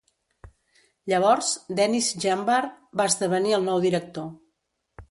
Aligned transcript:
Llavors, 1.13 1.51
Denis 1.81 2.09
Jeambar 2.25 2.59
va 3.03 3.09
esdevenir 3.13 3.57
el 3.61 3.71
nou 3.71 3.89
director. 3.89 4.31